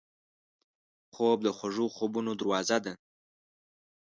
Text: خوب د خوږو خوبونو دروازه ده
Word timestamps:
خوب 1.13 1.37
د 1.43 1.47
خوږو 1.57 1.85
خوبونو 1.95 2.31
دروازه 2.39 2.77
ده 2.85 2.93